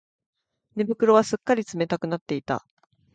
[0.75, 2.65] 寝袋はすっかり冷たくなっていた